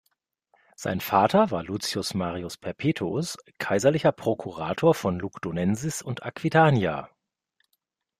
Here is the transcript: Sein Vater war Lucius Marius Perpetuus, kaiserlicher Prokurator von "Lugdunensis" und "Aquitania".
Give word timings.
Sein 0.75 0.99
Vater 0.99 1.51
war 1.51 1.63
Lucius 1.63 2.15
Marius 2.15 2.57
Perpetuus, 2.57 3.37
kaiserlicher 3.59 4.11
Prokurator 4.11 4.95
von 4.95 5.19
"Lugdunensis" 5.19 6.01
und 6.01 6.23
"Aquitania". 6.23 7.11